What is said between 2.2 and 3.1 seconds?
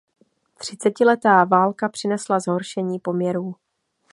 zhoršení